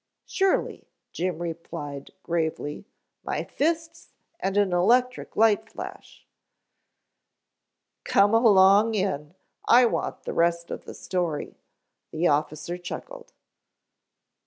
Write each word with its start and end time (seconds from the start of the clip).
"Surely," 0.25 0.87
Jim 1.11 1.39
replied 1.43 2.09
gravely. 2.23 2.85
"My 3.23 3.43
fists 3.43 4.13
and 4.39 4.57
an 4.57 4.73
electric 4.73 5.35
light 5.35 5.69
flash." 5.69 6.25
"Come 8.03 8.33
along 8.33 8.95
in 8.95 9.35
I 9.67 9.85
want 9.85 10.23
the 10.23 10.33
rest 10.33 10.71
of 10.71 10.85
the 10.85 10.95
story," 10.95 11.55
the 12.09 12.25
officer 12.27 12.79
chuckled. 12.79 13.31